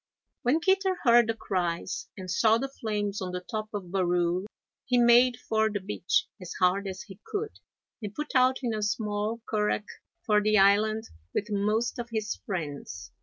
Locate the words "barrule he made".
3.91-5.37